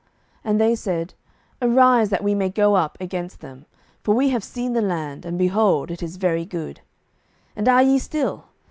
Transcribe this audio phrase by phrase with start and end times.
[0.01, 0.09] 07:018:009
[0.51, 1.13] And they said,
[1.61, 3.67] Arise, that we may go up against them:
[4.03, 6.81] for we have seen the land, and, behold, it is very good:
[7.55, 8.45] and are ye still?